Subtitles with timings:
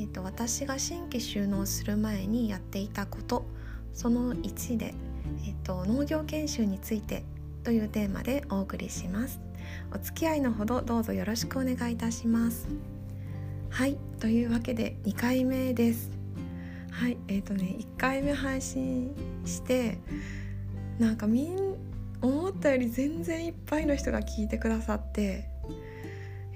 [0.00, 3.44] えーと、私が新規収納する前にやっていたこと
[3.92, 4.94] その1で、
[5.44, 7.22] えーと、農業研修について
[7.64, 9.40] というテーマでお送りします。
[9.94, 12.66] お付き合いのほどどうぞよろしくお願いいたします。
[13.68, 16.10] はいというわけで2回目です。
[16.90, 19.98] はいえーとね1回目配信して
[20.98, 21.76] なんかみん
[22.22, 25.50] 思ったより全然いっぱいの人が聞いてくださって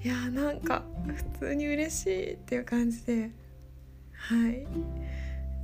[0.03, 3.31] いやーなんか普通に嬉しいっていう感じで
[4.27, 4.65] はい。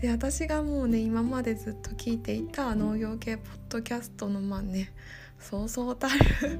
[0.01, 4.91] で私がもうね今までずっと聞いていた農業系ポッドキャストのまあね
[5.39, 6.59] そうそうたる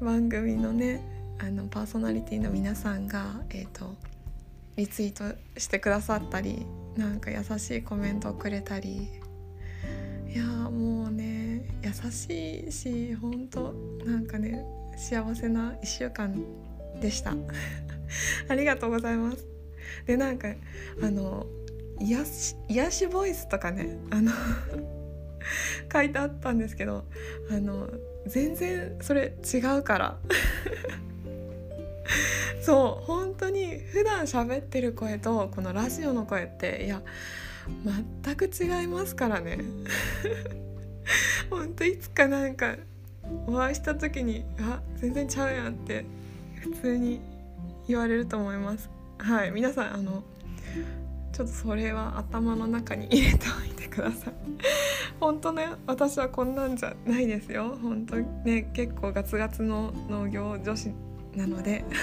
[0.00, 1.02] 番組のね
[1.38, 3.94] あのパーソナリティの皆さんがえっ、ー、と
[4.76, 6.66] リツイートしてくださったり
[6.96, 9.08] なんか優しいコメントをくれたり
[10.32, 13.72] いやもうね優しいし本当
[14.04, 14.64] なんかね
[14.96, 16.34] 幸せな1週間
[17.00, 17.34] でした。
[18.48, 19.57] ありがとうございます。
[20.06, 20.48] でなんか
[21.02, 21.46] あの
[22.00, 24.32] 癒し癒しボイスとかねあの
[25.92, 27.04] 書いてあったんですけど
[27.50, 27.88] あの
[28.26, 30.18] 全然それ違うから。
[32.60, 37.02] そう本当に普段喋ってる声とこのラジオの声っていや
[38.22, 39.58] 全く違いますからね。
[41.48, 42.76] 本当いつかなんか
[43.46, 46.04] お会いした時に「あ全然ちゃうやん」って
[46.60, 47.20] 普通に
[47.86, 48.90] 言われると思います。
[49.18, 50.22] はい皆さんあの
[51.32, 54.34] ちょっとそれは頭の中に入れておいてください。
[55.20, 57.76] 本当ね私はこんなんじゃないですよ。
[57.80, 60.90] 本当ね結構ガツガツの農業女子
[61.36, 61.84] なので。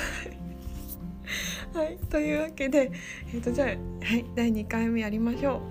[1.73, 2.91] はいというわけで
[3.34, 5.62] えっ、ー、とじゃあはい第2回目やりましょ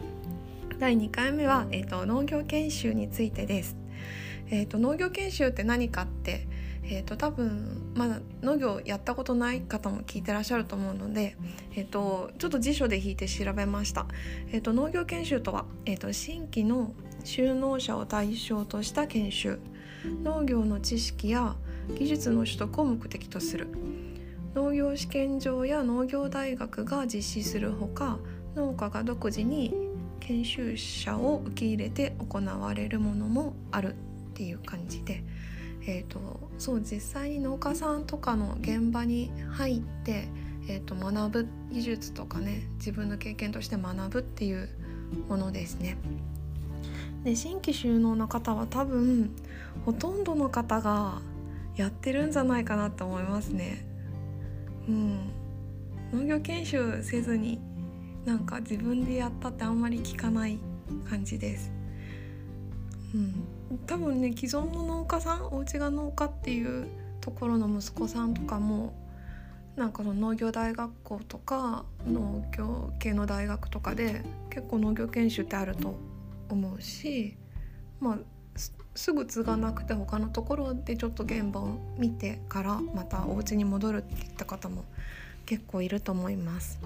[0.71, 0.79] う。
[0.79, 3.77] 第2回目は、えーと農業研修についてです。
[4.51, 6.47] えーと、農業研修って何かって、
[6.87, 11.37] えーと、多分まだ農業やったことない方も聞いてらっしゃると思うので、
[11.75, 14.07] えーと、ちょっと辞書で引いて調べました。
[14.53, 16.93] えー、と農業研修とは、えー、と新規の
[17.25, 19.59] 就農者を対象とした研修。
[20.23, 21.57] 農業の知識や
[21.99, 23.69] 技術の取得を目的とする。
[24.55, 28.21] 農業試験場や農業大学が実施するほか
[28.55, 29.75] 農家が独自に
[30.21, 33.97] 研修者を受け入れて行われるものもあるっ
[34.35, 35.25] ていう感じで、
[35.87, 36.19] えーと、
[36.59, 40.29] そう実際に農家さんとかの現場に入って、
[40.69, 44.69] えーと、学ぶ技術とかね自分の経験として学ぶっていう
[45.29, 45.97] ものですね。
[47.23, 49.31] で新規収納の方は多分
[49.85, 51.23] ほとんどの方が
[51.77, 53.87] やってるんじゃないかなと思いますね。
[54.89, 55.31] うん、
[56.13, 57.59] 農業研修せずに
[58.25, 60.59] なんか自分でやったってあんまり聞かない
[61.09, 61.73] 感じです。
[63.15, 63.35] うん、
[63.87, 66.87] 多分ね既存の農家さんお家が農家っていう
[67.21, 68.95] ところの息子さんとかも
[69.77, 75.97] なんかその農業大学校とか農業系の大学とかで結構農業研修ってあると
[76.49, 77.37] 思うし
[78.01, 78.19] まあ
[78.95, 84.85] すぐ継がなくて他のところでちょっと現場を見てからまたお家に戻るっていった方も
[85.47, 86.79] 結構いると思います。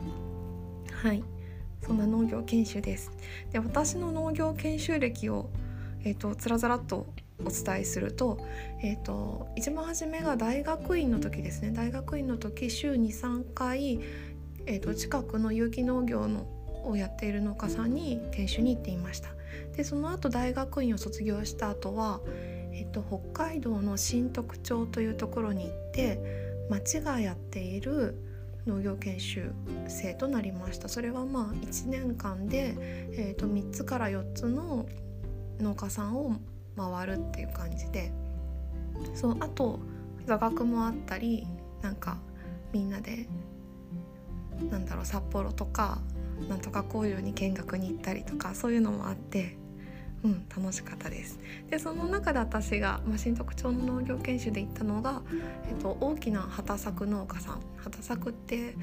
[1.02, 1.22] はい
[1.82, 3.12] そんな農業研修です
[3.52, 5.48] で私の農業研修歴を
[6.04, 7.06] えーと、つらざらっと
[7.44, 8.38] お伝えすると,、
[8.82, 11.70] えーと、一番初めが大学院の時ですね。
[11.70, 14.00] 大学院の時週に3回、
[14.66, 16.46] えーと、近くの有機農業の
[16.84, 19.30] をやっている農家さんに研修に行っていました。
[19.76, 22.20] でその後大学院を卒業した後は、
[22.72, 26.20] えー、と北海道の新徳町というところに行って
[26.68, 28.16] 町がやっている
[28.66, 29.50] 農業研修
[29.86, 30.88] 生となりました。
[30.88, 32.74] それはまあ1年間で、
[33.12, 34.86] えー、と3つから4つの
[35.60, 36.36] 農家さんを
[36.76, 38.12] 回るっていう感じで
[39.14, 39.80] そうあと
[40.26, 41.46] 座学もあったり
[41.82, 42.18] なんか
[42.72, 43.28] みんなで
[44.70, 45.98] なんだろう札幌とか
[46.48, 49.56] なんとか工場に見学に行ったりとかそういうのもあって
[50.24, 51.38] うん、楽しかったです。
[51.70, 55.22] でその中で私が、まあ、新特徴の農業研修で行ったのが、
[55.68, 58.74] えっと、大きな畑作農家さん畑作って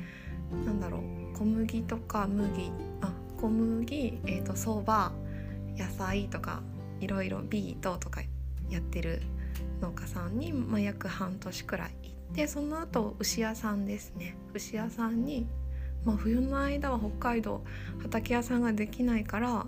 [0.65, 2.71] なんだろう小麦とか麦
[3.01, 5.11] あ小麦、えっと、相場
[5.77, 6.61] 野菜とか
[6.99, 8.21] いろいろビートとか
[8.69, 9.21] やってる
[9.81, 14.35] 農家さんに、まあ、約半年くらい行ってその後牛屋さんですね。
[14.53, 15.47] 牛屋さんに、
[16.03, 17.63] まあ、冬の間は北海道
[18.01, 19.65] 畑屋さんができないから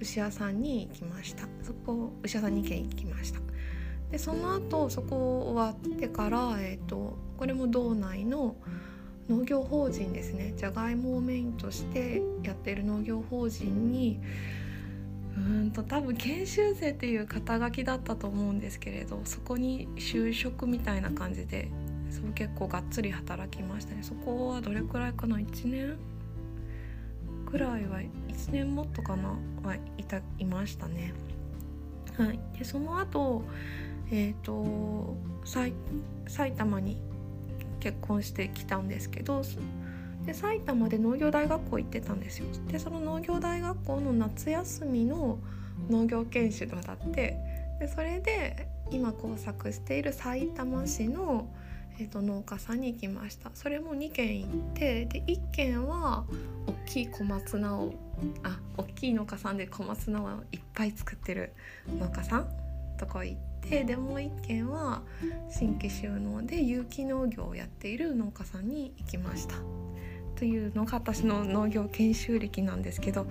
[0.00, 1.48] 牛屋さんに行きました。
[1.62, 3.40] そこ牛屋さん2軒行きました。
[4.10, 8.56] でその後そこ終わってから、えーと、これも道内の
[9.28, 10.52] 農業法人ですね。
[10.56, 14.20] じゃがいもをメインとしてやってる農業法人に
[15.36, 21.70] うんと多分研修生っていう肩書きだったと思うんですけれどそこに就職みたいな感じで
[22.10, 24.02] そう結構がっつり働きましたね。
[24.02, 25.96] そこはどれくらいかな？1年
[27.46, 28.10] くらいは1
[28.50, 29.38] 年もっとかな？
[29.62, 31.14] はいたいましたね。
[32.18, 32.38] はい。
[32.58, 33.44] でその後
[34.10, 35.72] えっ、ー、と埼
[36.52, 37.00] 玉に
[37.80, 39.42] 結婚してきたんですけど
[40.26, 45.38] で埼玉で農業大学校行ってたんですよでその農業大学校の夏休みの
[45.90, 47.36] 農業研修だって
[47.80, 51.48] でそれで今工作している埼玉市の、
[51.98, 56.24] えーと、農家さんに行きましたそれも2軒行ってで1軒は
[56.66, 57.92] 大きい小松菜を
[58.44, 61.54] あ大きい農家さんで小松菜をいっぱい作ってる
[61.98, 62.48] 農家さん
[62.98, 65.02] とこ行ってでもう1軒は
[65.50, 69.54] 新規収納で有機農業をやっている農家さんに行きました。
[70.36, 73.26] というのが私の農業研修歴なんですけど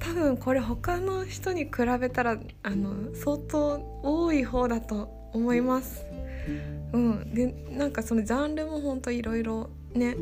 [0.00, 1.70] 多分これ他の人に比
[2.00, 6.04] べたらあの相当多い方だと思います。
[6.92, 10.16] うん、でなんかそのジャンルもほんといろいろね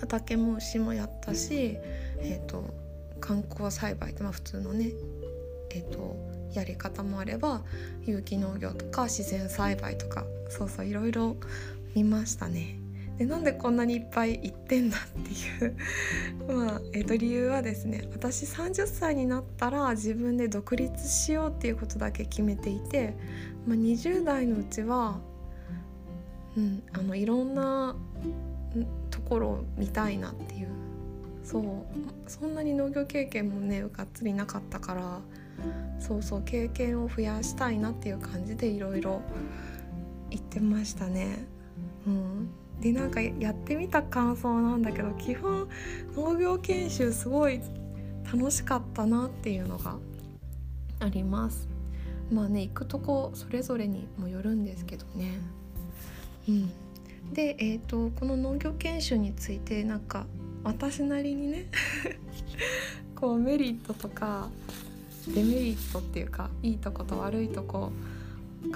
[0.00, 1.78] 畑も牛もやったし、
[2.20, 2.74] えーと、
[3.20, 4.90] 観光栽培って、まあ、普通のね、
[5.70, 7.62] えーとやり方もあれば
[8.04, 11.36] 有機農業とか自然栽培とかそうそういろいろ
[11.94, 12.85] 見ましたね。
[13.18, 15.76] でなんでこんなにいっぱい行ってんだっていう。
[16.52, 23.16] まあ、えー、と理由はですね私30歳になったら自分で独立しようっていうことだけ決めていて、
[23.66, 25.20] まあ、20代のうちは、
[26.56, 27.96] うん、あのいろんな
[29.10, 30.68] ところを見たいなっていう。
[31.42, 31.64] そう
[32.28, 35.20] そんなに農業経験もねがっつりなかったから
[36.00, 39.22] そうそう経験を増やしたいなっていう感じでいろいろ
[40.28, 41.46] 言ってましたね。
[42.06, 42.50] うん。
[42.80, 45.68] でなんかやってみた感想なんだけど基本
[46.14, 47.60] 農業研修すごい
[48.32, 49.96] 楽しかったなっていうのが
[51.00, 51.68] あります。
[52.30, 55.38] まあね行くとこそれぞれにもよるんですけどね。
[56.48, 56.70] うん。
[57.32, 60.26] でえーと、この農業研修についてなんか
[60.62, 61.66] 私なりにね
[63.16, 64.48] こうメリットとか
[65.34, 67.90] デメリットっていうかいいとこと悪いとこ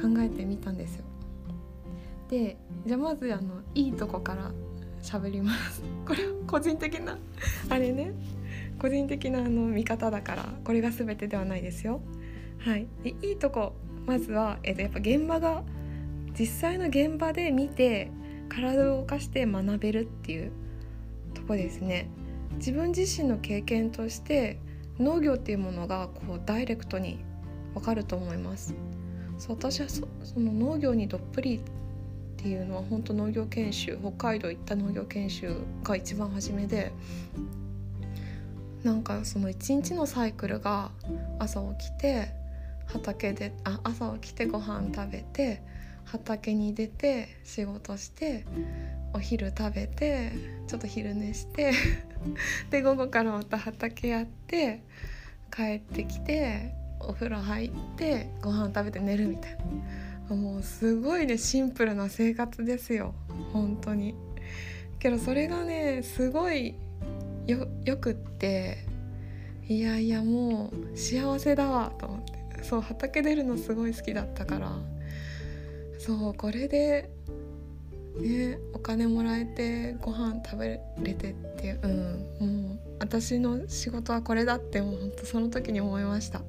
[0.00, 1.04] 考えてみたんですよ。
[2.30, 2.56] で
[2.86, 4.52] じゃあまずあのいいとこから
[5.02, 5.82] 喋ります。
[6.06, 7.18] これは個人的な
[7.68, 8.12] あれね。
[8.78, 12.00] 個人的なあの見方だからこれが全てではないですよ。
[12.58, 12.86] はい。
[13.02, 13.74] でいいとこ
[14.06, 15.64] まずは、えっと、やっぱ現場が
[16.38, 18.10] 実際の現場で見て
[18.48, 20.52] 体を動かして学べるっていう
[21.34, 22.08] とこですね。
[22.56, 24.58] 自分自身の経験として
[25.00, 27.18] 農業っていうものがこうダイレクトに
[27.74, 28.74] わかると思います。
[29.38, 30.06] そう私はそ
[30.38, 31.60] の農業にどっぷり
[32.40, 36.90] っていうのは本当農業研修北海道行った農業研修が一番初めで
[38.82, 40.90] なんかその一日のサイクルが
[41.38, 42.32] 朝起きて
[42.86, 45.62] 畑であ朝起きてご飯食べて
[46.06, 48.46] 畑に出て仕事して
[49.12, 50.32] お昼食べて
[50.66, 51.74] ちょっと昼寝して
[52.70, 54.82] で午後からまた畑やって
[55.54, 59.58] 帰ってきてお風呂入ってご飯食べて寝るみたいな。
[60.34, 63.14] もうすごいねシンプルな生活ですよ。
[63.52, 64.14] 本当に。
[64.98, 66.74] けどそれがねすごい
[67.46, 68.86] よよくって。
[69.68, 72.64] いやいやもう幸せだわと思って。
[72.64, 74.72] そう畑出るのすごい好きだったから。
[75.98, 77.10] そうこれで
[78.20, 81.86] ねお金もらえてご飯食べれてってう。
[81.88, 82.68] ん。
[82.68, 86.42] もう私の仕事はこれだってもうほんとその時に思いました。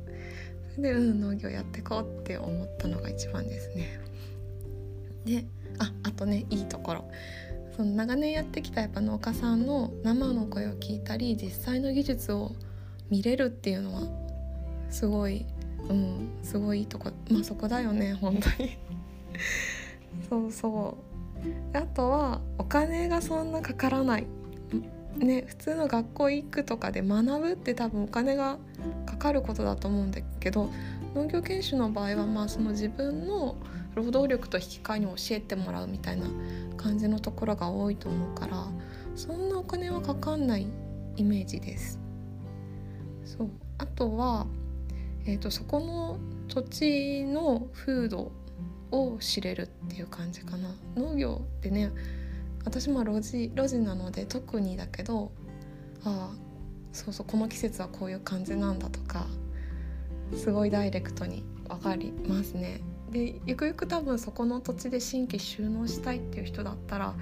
[0.78, 4.00] でうん農業やっていこうって思ったのが一番ですね。
[5.26, 5.46] で
[5.80, 7.12] ああとねいいところ。
[7.76, 12.52] その長年やってきたやっぱ農家さんの生の声を聞いたり実際の技術を
[13.10, 14.02] 見れるっていうのは
[14.90, 15.46] すごい
[15.90, 18.78] うんすごいいいとこまあそこだよね本当に。
[20.30, 20.98] そうそ
[21.74, 21.78] う。
[21.78, 24.28] あとはお金がそんなかからない。
[25.18, 28.58] ね普通の学校行くとかで学ぶって多分お金が
[29.06, 30.70] かかることだと思うんだけど
[31.16, 33.56] 農業研修の場合はまあその自分の
[33.96, 36.28] 労働力と引き換えに教えてもらうみたいな
[36.78, 38.68] 感じのところが多いと思うから
[39.16, 40.68] そんなお金はかかんない
[41.18, 42.00] イメージです。
[43.26, 44.48] そうあとは、
[45.26, 48.32] えーと、そこの土地の風土
[48.92, 50.70] を知れるっていう感じかな。
[50.96, 51.92] 農業ってね
[52.66, 55.32] 私も路地路地なので特にだけど
[56.04, 56.36] ああ
[56.94, 59.28] そうそうこの季節はこういう感じなんだとか
[60.36, 62.82] すごいダイレクトに分かりますね。
[63.12, 67.14] でゆくゆく多分そこの土地で新規収納したいっていう人だったら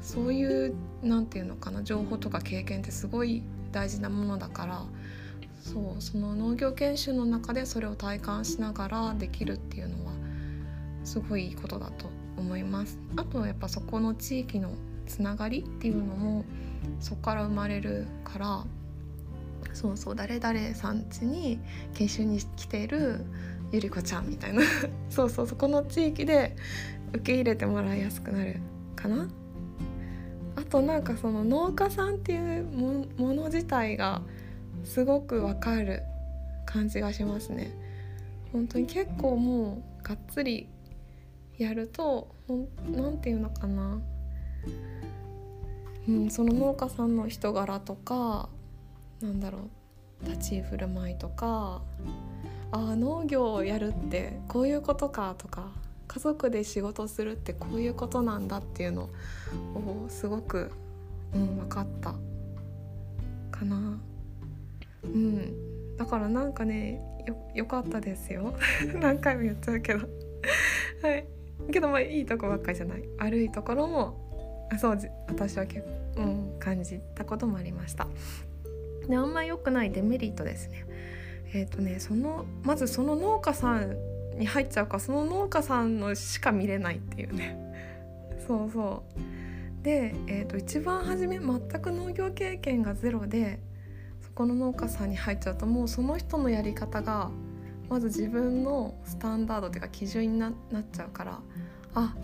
[0.00, 4.84] そういう何て言うのかな情報とか経験ってすごい大事なものだから
[5.62, 10.12] そうその農業研修の中でそれを体感しながらできるっていうのは
[11.04, 12.98] すごいいいことだと思います。
[13.16, 14.70] あとはやっぱそこの地域の
[15.06, 16.44] つながりっていうのも
[17.00, 18.64] そこから生まれるから
[19.72, 21.58] そうそう誰々さん家に
[21.94, 23.24] 研修に来ている
[23.72, 24.62] ゆり子ちゃんみたいな。
[25.10, 26.56] そうそうそこの地域で
[27.10, 28.60] 受け入れてもらいやすくなる
[28.94, 29.28] かな。
[30.56, 34.22] あとなんかその農家さんっていうもの自体が
[34.84, 36.02] すごくわかる
[36.64, 37.70] 感じがしますね。
[38.52, 40.68] 本当に結構もうがっつり
[41.58, 42.34] やると
[42.90, 44.00] 何て言うのかな、
[46.08, 48.48] うん、その農家さんの人柄とか
[49.20, 49.70] なんだろう。
[50.24, 51.82] 立ち居振る舞いとか
[52.72, 55.68] ああ農業をやるってこういうことかとか
[56.08, 59.10] 家族で仕事するってこういうことなんだっていうの
[59.74, 60.70] をすごく、
[61.34, 62.14] うん、分かった
[63.50, 63.98] かな。
[65.02, 68.54] うん、だからなんかねよよかったですよ。
[69.00, 70.00] 何回も言っちゃうけど。
[71.02, 71.26] はい。
[71.72, 73.02] けどまあいいとこばっかりじゃない。
[73.18, 74.26] 悪いところも
[74.78, 74.98] そう
[75.28, 75.86] 私は結
[76.16, 78.08] 構、うん、感じたこともありました。
[79.08, 80.86] であんま良くないデメリットですね。
[81.54, 83.96] えっ、ー、とねそのまずその農家さん
[84.38, 87.56] に入っちゃうかその農家さんのしか見れないっていうね。
[88.46, 89.84] そうそう。
[89.84, 93.60] で、えーと、一番初め全く農業経験がゼロで
[94.20, 97.30] そこの農家さんに入っちゃうともうその人のやり方が
[97.88, 100.52] まず自分のスタンダードっていうか基準になっ
[100.92, 101.40] ちゃうから
[101.94, 102.14] あ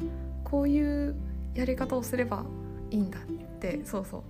[0.45, 1.15] こういう
[1.55, 2.45] やり方をすれば
[2.91, 3.23] いいんだっ
[3.59, 4.23] てそうそう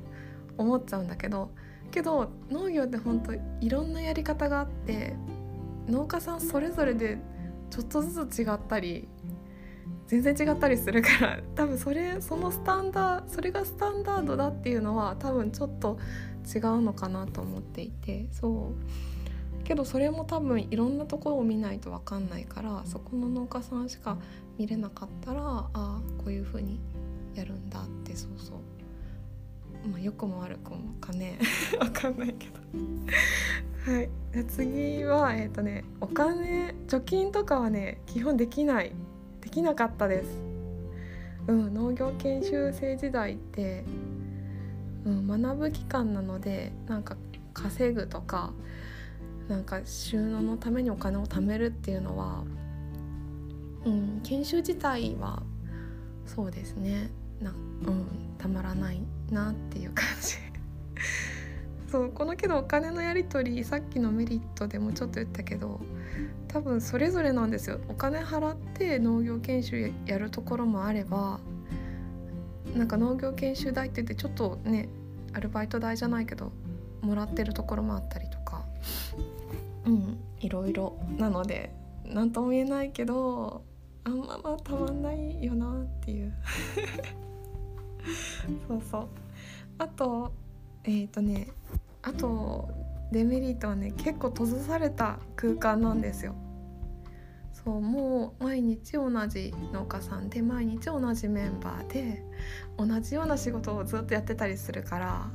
[0.59, 1.51] 思っちゃうんだけど
[1.91, 5.15] けど農業って本当いろんなやり方があって
[5.89, 7.19] 農家さんそれぞれで
[7.71, 9.09] ちょっとずつ違ったり
[10.07, 15.99] 全然違ったりするから 多分それそのスタンダーそれがスタンダードだっていうのは多分ちょっと
[16.47, 19.12] 違うのかなと思っていてそう。
[19.65, 24.19] けどそれも多分いろんなところを見ないと分かんないからそこの農家さんしか
[24.59, 26.81] 見れなかったらああこういう風に
[27.35, 29.89] やるんだってそうそう。
[29.89, 31.39] まあ良くも悪くもかね。
[31.81, 33.93] わかんないけど。
[33.93, 34.09] はい。
[34.49, 36.75] 次はえっ、ー、とねお金。
[36.87, 38.93] 貯金とかはね基本できない。
[39.41, 40.39] できなかったです。
[41.49, 41.75] うん。
[41.75, 43.85] 農業研修生時代って、
[45.05, 47.17] うん、学ぶ期間なのでなんか
[47.53, 48.53] 稼ぐとか
[49.53, 52.43] なんか収納のためにお金を貯めるっていうのは、
[53.85, 55.43] うん、研修自体は
[56.25, 57.11] そうですね。
[57.39, 58.07] な、うん、
[58.39, 60.37] たまらないなっていう感じ。
[61.93, 65.83] そうこのけどお金のやり取りさっきのメリットでもちょっと言ったけど
[66.49, 67.79] 多分それぞれなんですよ。
[67.91, 71.41] お金払って農業研修やるところもあれば
[72.75, 74.89] なんか農業研修代って言ってちょっとね
[75.35, 76.53] アルバイト代じゃないけど
[77.03, 78.65] もらってるところもあったりとか。
[79.85, 80.19] うん。
[80.41, 80.99] いろいろ。
[81.19, 81.75] なので
[82.05, 83.65] 何とも言えないけど
[84.05, 86.33] あんままたまんないよなっていう。
[88.69, 89.09] そうそう。
[89.79, 90.33] あと
[90.85, 91.49] えっ、ー、とね
[92.03, 92.69] あと
[93.13, 96.35] デメリットはね結構閉ざされた空間なんですよ。
[97.53, 102.25] そうもう毎日同じ農家さんで毎日同じメンバーで
[102.77, 105.31] 同じような仕事をずっとやってたりするから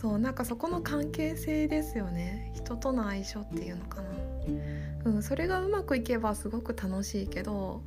[0.00, 2.52] そうなんかそこの関係性ですよね。
[2.54, 4.08] 人との相性っていうのかな、
[5.06, 7.82] うん、それがうまくいけばすごく楽しいけど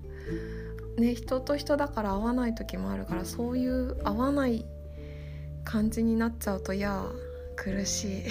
[0.98, 4.66] ね人と人だから合わない時もあるからそういう合わない
[5.64, 7.06] 感じになっちゃうといや
[7.56, 8.24] 苦しい。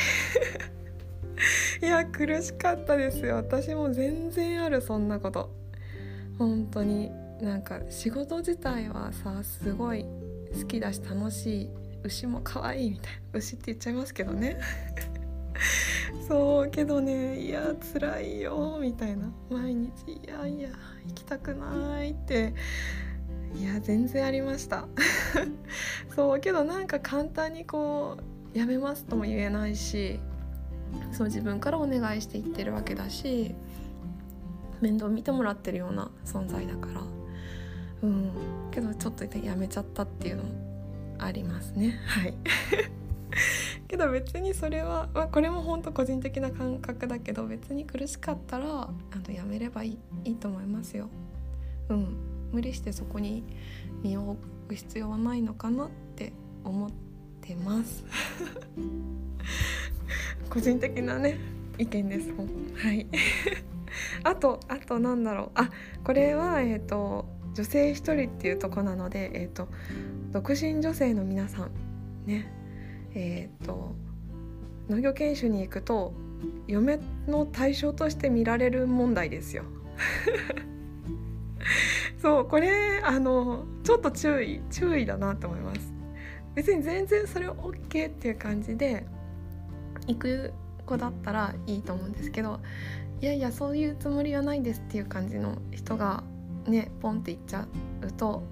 [1.83, 3.37] いや苦しかったですよ。
[3.37, 5.51] 私も全然あるそんなこと。
[6.37, 7.11] 本当に
[7.41, 10.05] なんか仕事自体はさすごい
[10.53, 11.71] 好きだし楽しい。
[12.03, 14.59] 牛も可愛いみたいな牛って言っちゃいますけどね。
[16.27, 19.31] そうけどねいや辛いよみたいな。
[19.51, 20.71] 毎日いやいや
[21.07, 22.55] 行きたくないって。
[23.55, 24.87] いや全然ありました。
[26.15, 28.17] そうけどなんか簡単にこ
[28.55, 30.21] うやめますとも言えないし
[31.13, 33.55] そう自分からお願いしていってるわけだし
[34.81, 37.03] 面倒見てもらってるような存在だから。
[38.03, 38.31] うん。
[38.71, 40.70] けどちょっとやめちゃったっていうのも
[41.25, 41.99] ありますね。
[42.07, 42.35] はい。
[43.89, 48.93] けど別にそれは、まあ、これも本当個人的な感覚だけど別に苦しかったらあ
[49.27, 51.09] のやめればいいいいと思いますよ。
[51.89, 52.17] うん。
[52.53, 53.45] 無理してそこに
[54.03, 56.33] 身を置く必要はないのかなって
[56.65, 56.91] 思っ
[57.41, 58.05] てます。
[60.51, 61.39] 個人的なね
[61.79, 63.07] 意見ですはい。
[64.25, 65.51] あとあとなんだろう。
[65.55, 65.71] あ
[66.05, 69.69] これはえっ、ー、と女性一人っていうとこなのでえっ、ー、と
[70.33, 71.71] 独身女性の皆さん
[72.27, 72.53] ね。
[73.15, 73.95] えっ、ー、と
[74.89, 76.13] 農業研修に行くと
[76.67, 79.65] 嫁の対象として見られる問題ですよ。
[82.19, 85.93] そうこれあのちょっと注意注意だなと思います。
[86.55, 89.07] 別に全然それ OK っていう感じで
[90.07, 90.53] 行く
[90.87, 92.61] 子だったらいいと思うんですけど
[93.21, 96.25] いやいやそういうつもりはないですっていう感じの人が
[96.67, 97.67] ねポンって言っちゃ
[98.03, 98.43] うと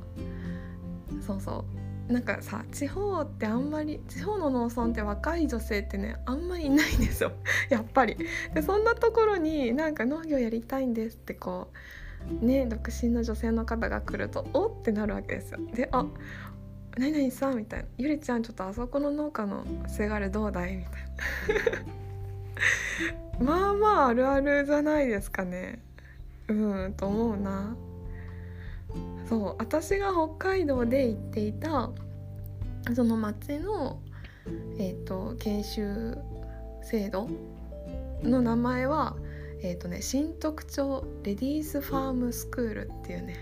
[1.21, 1.65] そうそ
[2.09, 7.33] うなんかさ地方ってあんまり地方の農村って若い女性ってねあんまりいないんですよ
[7.69, 8.17] やっぱり。
[8.55, 11.69] でそんなところになんか農業やりたいんですってこ
[12.43, 15.59] うね独身の女性の方が来るとおってなるわけですよ。
[15.75, 16.07] であ
[16.97, 20.93] 何々さんみたいな「ゆりちゃんちょっとあそこの農家のせがれどうだい?」みたい
[23.39, 25.81] な まあまああるあるじゃないですかね
[26.49, 27.77] うんと思うな
[29.29, 31.91] そう私が北海道で行っていた
[32.95, 34.01] その町の
[34.79, 36.19] え、ー、と研修
[36.83, 37.29] 制度
[38.23, 39.17] の名前は
[39.63, 43.37] え、ー、とね新特徴レディースファームスクールっていうね。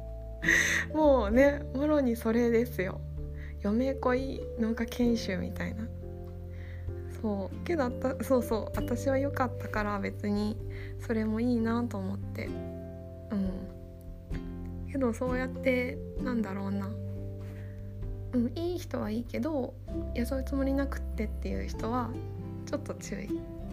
[0.92, 3.00] もうねもろにそれですよ。
[3.62, 5.88] 嫁恋農家研修みたいな。
[7.22, 7.90] そうけど
[8.22, 10.56] そうそう私は良かったから別に
[10.98, 12.46] それもいいなと思って。
[13.30, 13.79] うん。
[14.90, 16.90] けどそうやってなんだろうな。
[18.32, 19.74] うんいい人はいいけど
[20.14, 22.10] いやそういうつもりなくってっていう人は
[22.64, 23.28] ちょっと注意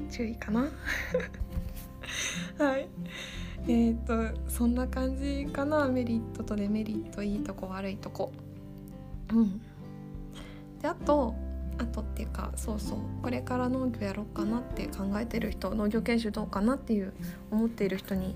[0.10, 0.68] 注意かな。
[2.58, 2.88] はい。
[3.68, 4.14] えっ、と
[4.48, 5.88] そんな感じかな。
[5.88, 8.32] メリットとデメリットいいとこ悪いとこ。
[9.34, 9.62] うん。
[10.82, 11.36] であと
[11.78, 13.00] あとっていうかそうそう。
[13.22, 17.14] これから農業やろうかなって考えてる人農業研修どうかなっていう
[17.52, 18.36] 思っている人に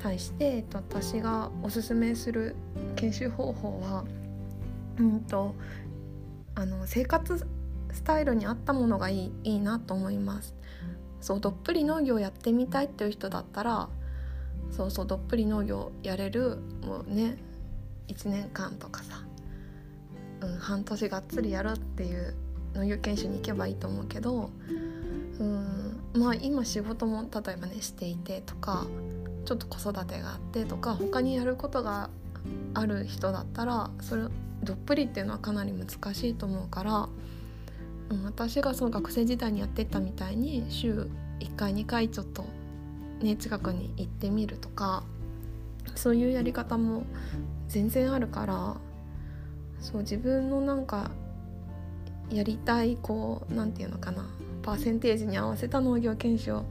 [0.00, 2.56] 対して、えっと、私がおすすめする
[2.96, 4.04] 研修方法は
[4.98, 5.54] うんと
[6.54, 7.46] あの生活
[7.92, 10.54] スタイルに合ったものがいいいいなと思います。
[11.20, 13.88] そうどっぷり農業やってみたいっていう人だったら
[14.70, 17.36] そうそうどっぷり農業やれるもうね
[18.08, 19.22] 1年間とかさ、
[20.40, 22.34] うん、半年がっつりやるっていう
[22.74, 24.50] 農業研修に行けばいいと思うけど
[25.38, 28.86] うんまあ今仕事も例えばねしていてとか
[29.44, 32.10] ちょっと子育てがあってとか他にやることが
[32.74, 34.22] ある人だったらそれ
[34.62, 37.08] どっぷりっていうのはかなり難しいと思うから、
[38.24, 42.44] 私がその学生時代にやってたみたいに週1回2回ちょっと
[43.20, 45.04] ね近くに行ってみるとか
[45.94, 47.04] そういうやり方も
[47.68, 48.76] 全然あるから
[49.80, 51.10] そう自分のなんか
[52.30, 54.28] やりたいこう何て言うのかな
[54.62, 56.64] パーセンテージに合わせた農業研修を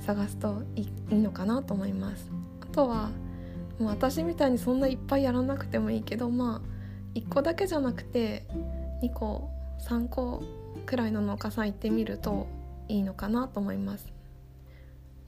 [0.00, 2.30] 探すといいのかなと思います。
[2.60, 3.10] あとは
[3.78, 8.46] もう私みたいにそんないっぱいやらなくてもいいけどまあ1個だけじゃなくて
[9.02, 10.42] 2個3個
[10.86, 12.46] くらいの農家さん行ってみると
[12.88, 14.12] いいのかなと思います。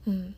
[0.07, 0.35] うん、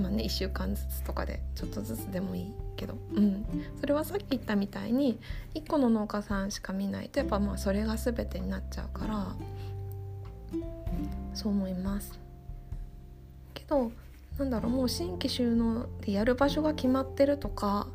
[0.00, 3.46] まあね1週間ずつとかでちょっとずつでもいいけど、うん、
[3.80, 5.18] それはさっき言ったみたいに
[5.54, 9.34] 1個の農家さんしか見ないとやっぱまあそれが全てになっちゃうから
[11.34, 12.25] そう思います。
[13.66, 13.90] けど
[14.38, 17.88] なんだろうもう新規収納でやる場所が決まってるとか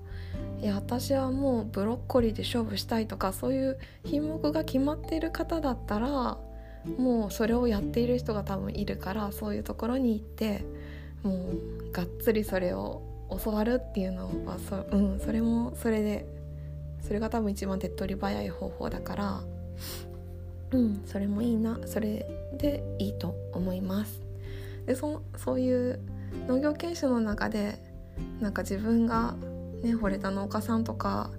[0.62, 6.38] いや私はもうブロッコリーで勝負したいとかそういう品目が決まっている方だったら
[6.98, 10.64] もうそれをやっている人が多分いるからそういうところに行って
[11.24, 11.52] も
[11.90, 13.04] うがっつりそれを
[13.44, 16.26] 教わるっていうのはそ,、うん、それもそれで
[17.02, 19.42] それが多分一番手っ取り早い方法だから
[20.72, 22.26] うんそれもいいなそれ
[22.58, 24.21] でいいと思います。
[24.92, 26.02] でそそういう
[26.50, 27.80] 農業研修の中で
[28.42, 29.36] なんか自分が
[29.82, 31.32] ね惚れた農家さんとか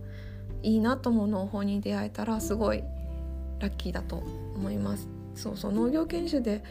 [0.62, 2.82] いいなと思う農法に出会えたらすごい
[3.58, 4.16] ラッキーだと
[4.56, 5.06] 思います。
[5.34, 6.64] そうそう農業研修で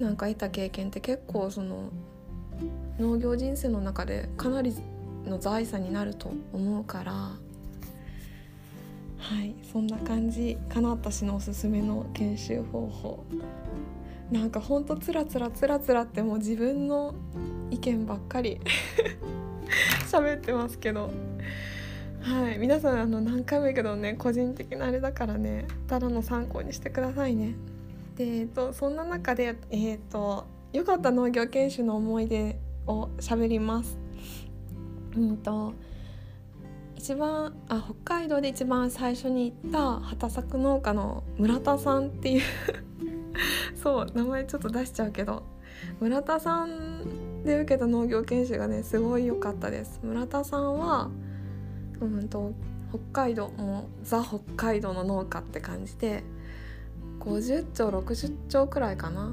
[0.00, 1.90] なんか得た経験って結構その
[2.98, 4.74] 農業人生の中でかなり
[5.26, 7.38] の財産になると思うからは
[9.44, 13.24] いそんな感じかな私のおすすめの研修方法
[14.30, 17.14] なんかほんとつらつらつらつらってもう自分の
[17.70, 18.60] 意見ばっかり
[20.10, 21.10] 喋ってますけど。
[22.20, 22.58] はい。
[22.58, 27.54] 皆さんあの何回も言うけどね個人的なあれだからねただの参考にしてくださいね。
[28.16, 32.58] で、えっと、そんな中でえっ、と良かった農業研修の思い出
[32.88, 33.96] を喋ります。
[35.16, 35.72] うんと
[36.96, 42.42] 一番あ北海道で一番最初に行った畑作農家の村田さんっていう
[43.86, 45.44] そう名前ちょっと出しちゃうけど。
[46.00, 50.00] 村田さんで受けた農業研修がねすごい良かったです。
[50.02, 51.08] 村田さんは
[52.00, 52.52] うんと
[52.88, 56.24] 北海道もうザ北海道の農家って感じで
[57.20, 59.32] 50兆60兆くらいかな？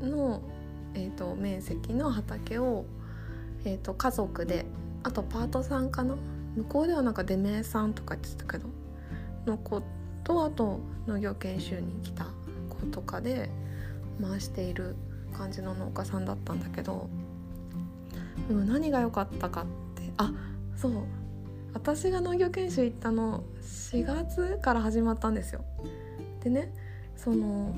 [0.00, 0.42] の、
[0.94, 2.84] えーと、面積の畑を、
[3.64, 4.66] えーと、家族で
[5.04, 6.16] あとパートさんかな？
[6.56, 8.66] 向こうではなんか出名さんとか言ってたけど
[9.46, 9.82] の子
[10.24, 12.26] とあと農業研修に来た
[12.86, 13.50] とかで
[14.20, 14.96] 回している
[15.36, 17.08] 感じの農家さんだったんだけど、
[18.48, 19.64] 何が良かったかっ
[19.94, 20.32] てあ
[20.76, 20.92] そう
[21.74, 25.64] 私が農業研修行ったの4月から始まったんですよ。
[26.42, 26.72] でね
[27.16, 27.74] その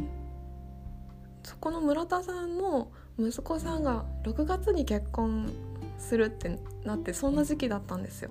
[1.42, 5.52] そこの村田さんの息子さんが6月に結婚
[5.98, 8.30] するってなってそんな時期だったんですよ。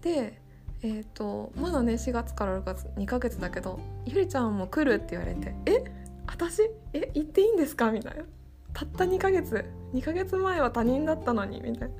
[0.00, 0.40] で
[0.82, 5.84] えーと、まだね4月から6月2ヶ月だけど「ゆりちゃんも来る?」って言われて「え
[6.26, 6.62] 私？
[6.92, 8.24] え行っていいんですか?」みたいな
[8.72, 11.94] たった2ヶ月2ヶ月前は他人だったのにみたいな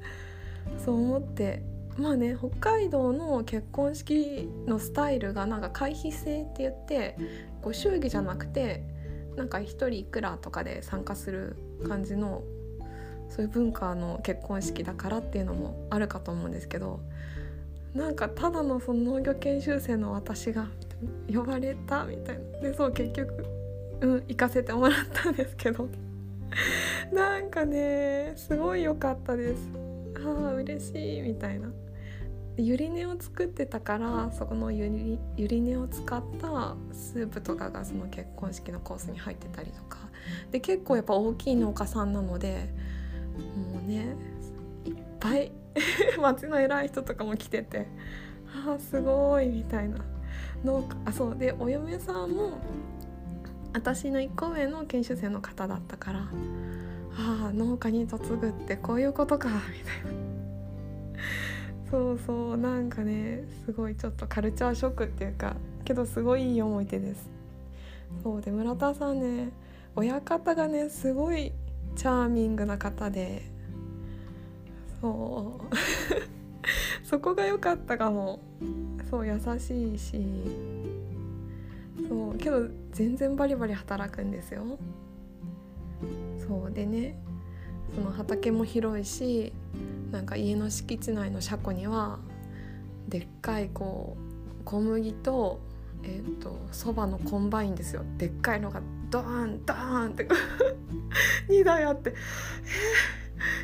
[0.78, 1.62] そう思って
[1.96, 7.16] まあね北海道の結婚式のスタイルがなんか回避制って言って
[7.62, 8.84] ご祝儀じゃなくて
[9.36, 11.56] なんか1人いくらとかで参加する
[11.88, 12.42] 感じの
[13.28, 17.00] そういう文化の結婚式だからっていうのもあるかと思うんですけど
[17.94, 20.68] なんかただのその農業研修生の私が
[21.33, 22.61] 呼ばれたみたいな。
[22.61, 23.46] でそう結局
[24.01, 25.88] うん行かせてもらったんですけど。
[27.12, 29.68] なんかねすごい良かったです。
[30.24, 31.70] ああ嬉しいみたいな。
[32.57, 39.98] ゆり根を作ってたからそこのゆりゆり根を使ったスープとかがその結婚式のコースに入ってたりとか。
[40.51, 42.68] で結構やっぱ大きい農家さんなので
[43.72, 44.16] もうね
[44.85, 45.53] いっぱい
[46.20, 47.87] 町の偉い人とかも来てて
[48.66, 49.98] ああすごいみたいな。
[50.64, 51.37] 農家あそう。
[51.37, 52.59] でお嫁さんも
[53.72, 60.18] 私の1個上の研修生の方だったからああ農家に嫁ぐってこういうことかみたいな。
[61.90, 67.28] そうそうなんかねすごいちょっとカルチャーショックっていうかけどすごいいい思い出です。
[68.22, 68.42] そう。
[68.42, 69.50] で村田さんね
[69.96, 71.52] 親方がねすごい
[71.96, 73.42] チャーミングな方で
[75.00, 75.76] そう。
[77.04, 78.40] そこが良かったかも。
[79.11, 80.24] そう優しいし。
[82.08, 82.38] そう。
[82.38, 84.78] けど全然バリバリ働くんですよ。
[86.38, 86.72] そう。
[86.72, 87.18] でね
[87.94, 89.52] その畑も広いし
[90.12, 92.18] なんか家の敷地内の車庫には
[93.08, 94.16] でっかいこ
[94.61, 95.61] う小麦と
[96.02, 98.04] えーと、そばのコンバインですよ。
[98.18, 98.80] でっかいのが
[99.11, 100.28] ドーンドーンって
[101.48, 102.11] 2 台あって。
[102.11, 103.17] えー、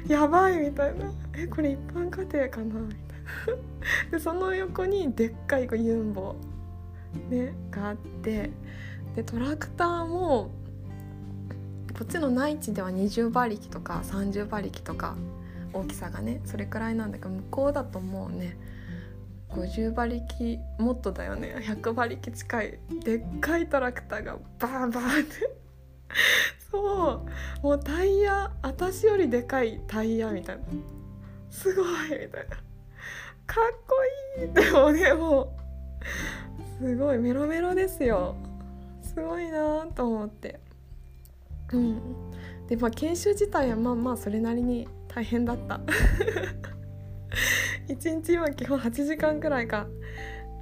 [0.09, 2.81] やばいみたいなえこれ一般家庭かな？
[2.81, 3.19] みたい
[4.11, 4.11] な。
[4.11, 6.35] でその横にでっかいユンボ、
[7.31, 8.51] ね、があって。
[9.15, 10.51] でトラクターも
[11.97, 15.15] こっちの内地では20馬力とか30馬力とか
[15.73, 18.57] 大きさがねそれくらいなんだけど向こうだともうね
[19.51, 21.55] 50馬力もっとだよね。
[21.61, 25.57] 100馬力近いでっかいトラクターがバーンバーンって。
[26.75, 27.23] そ
[27.63, 27.63] う。
[27.63, 30.63] もうタイヤ私よりでかいタイヤみたいな。
[31.51, 32.57] すごいみたいな。
[33.47, 33.95] かっこ
[34.41, 35.55] いいでもねも
[36.81, 36.85] う。
[36.85, 38.35] すごいメロメロですよ。
[39.03, 40.59] すごいなと思って。
[41.73, 42.01] うん。
[42.67, 45.81] でまあ研修自体はまあまあそれなりに大変だった。
[47.87, 49.87] 一日今基本8時間くらいか。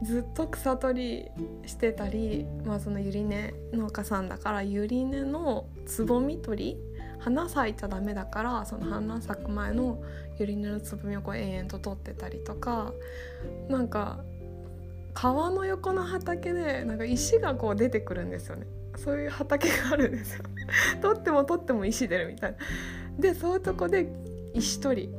[0.02, 1.30] ずっと草取
[1.64, 6.76] りしてたり、まあ、そのゆり根農家さんだからゆり根のつぼみ取り
[7.20, 10.02] 花咲いちゃダメだからその花咲く前の
[10.38, 12.92] ゆり根のつぼみをこう延々と取ってたりとか
[13.68, 14.24] なんか
[15.14, 18.66] 川の横の畑でなんか石がこう出てくるんですよね。
[18.96, 20.44] そういう畑があるんですよ。
[21.00, 22.58] 取っても取っても石出るみたいな。
[23.18, 24.10] でそういうとこで
[24.54, 25.14] 石取り。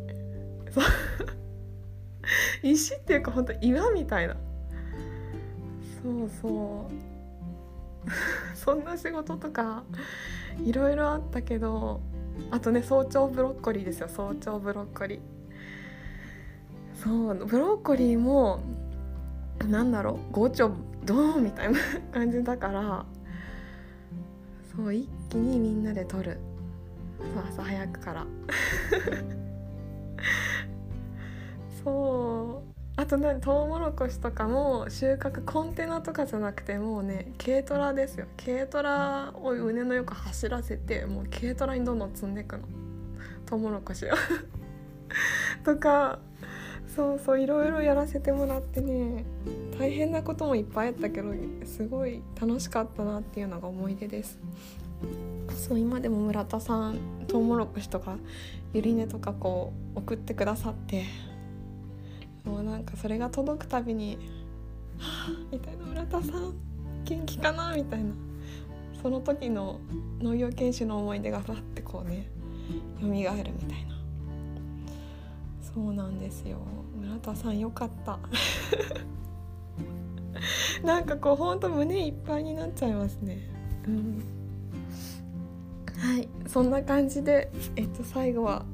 [2.63, 4.35] 石っていうか本当岩みたいな。
[6.03, 6.93] そうそう。
[8.53, 9.83] そんな仕事とか
[10.61, 12.01] いろいろあったけど
[12.51, 14.09] あとね早朝ブロッコリーですよ。
[14.09, 15.19] 早朝ブロッコリー。
[16.95, 18.59] そうブロッコリーも
[19.69, 20.33] なんだろう。
[20.33, 20.71] 5丁
[21.05, 21.79] ドーンみたいな
[22.11, 23.05] 感じだから。
[24.75, 26.37] そう一気にみんなで取る。
[27.49, 28.27] 朝早くから。
[31.83, 32.62] そう。
[32.95, 38.27] あとねトウモロコシとかも収穫コンテナとかじゃなくてもうね軽トラですよ。
[38.37, 42.63] 軽トラを畝の横走らせてもう軽トラにどんどん積んでいくの。
[43.47, 44.09] トウモロコシを。
[45.65, 46.19] とか
[46.95, 49.25] そうそういろいろやらせてもらってね
[49.79, 51.33] 大変なこともいっぱいあったけど
[51.65, 54.37] すごい楽しかったなっていうのが思い出です。
[55.49, 58.17] そう今でも村田さんトウモロコシとか
[58.71, 61.32] ゆり根とかこう送ってくださって。
[62.45, 64.17] もうなんかそれが届くたびに
[64.99, 66.53] 「はあ」みたいな「村田さん
[67.05, 68.13] 元気かな?」みたいな。
[69.03, 69.81] その時の
[70.21, 72.29] 農業研修の思い出がバッてこうね
[73.01, 73.53] 蘇るみたいな。
[75.61, 76.59] そうなんですよ。
[76.95, 78.17] 村田さんよかった。
[80.85, 83.39] なんかこうほんと胸いっぱいになっちゃいますね。
[83.87, 84.23] うん。
[85.97, 86.29] はい。
[86.47, 88.65] そんな感じでえっと最後は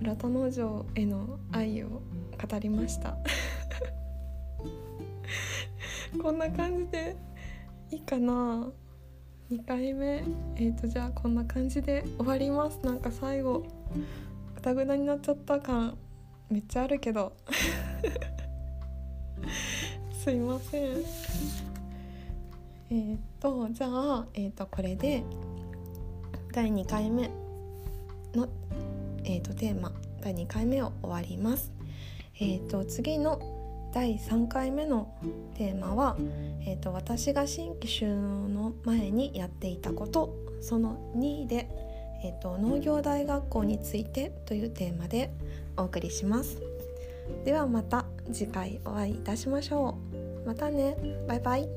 [0.00, 2.02] 村田農場への愛を
[2.46, 3.16] 語りました。
[6.20, 7.16] こんな感じで
[7.90, 8.68] いいかな。
[9.50, 10.24] 2回目。
[10.56, 12.78] えっ、ー、とじゃあこんな感じで終わります。
[12.82, 13.60] なんか最後
[14.54, 15.96] グダグダになっちゃった感
[16.50, 17.32] めっちゃあるけど。
[20.12, 20.82] すいません。
[22.90, 25.24] えっ、ー、とじゃあ、えーと、これで
[26.52, 27.30] 第2回目
[28.34, 28.48] の、
[29.24, 31.72] えーと、テーマ第2回目を終わります。
[32.40, 33.40] えーと、次の
[33.94, 35.14] 第3回目の
[35.54, 36.16] テーマは、
[36.66, 41.68] えーと、私が新規収納の前にやっていたことその2で、
[42.24, 45.32] えーと農業大学校についてというテーマで
[45.76, 46.60] お送りします。
[47.44, 49.96] ではまた次回お会いいたしましょ
[50.44, 50.46] う。
[50.46, 50.96] またね
[51.28, 51.68] バイバイ